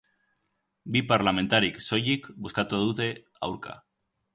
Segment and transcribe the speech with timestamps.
[0.95, 3.15] Bi parlamentarik soilik bozkatu dute
[3.51, 3.83] aurka.